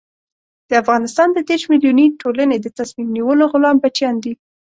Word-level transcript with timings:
د 0.69 0.71
افغانستان 0.83 1.27
د 1.33 1.39
دېرش 1.49 1.63
ملیوني 1.71 2.05
ټولنې 2.21 2.57
د 2.59 2.67
تصمیم 2.77 3.09
نیولو 3.15 3.43
غلام 3.53 3.75
بچیان 3.83 4.15
دي. 4.23 4.33